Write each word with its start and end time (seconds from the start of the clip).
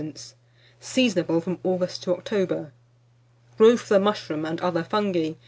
Seasonable 0.81 1.39
from 1.43 1.59
August 1.63 2.01
to 2.01 2.11
October. 2.15 2.73
GROWTH 3.59 3.83
OF 3.83 3.89
THE 3.89 3.99
MUSHROOM 3.99 4.45
AND 4.45 4.59
OTHER 4.59 4.81
FUNGI. 4.83 5.37